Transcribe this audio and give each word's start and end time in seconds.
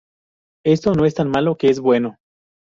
Esto 0.65 0.95
no 0.95 1.05
es 1.05 1.13
tan 1.13 1.29
malo 1.29 1.57
que 1.57 1.69
es 1.69 1.79
bueno. 1.79 2.17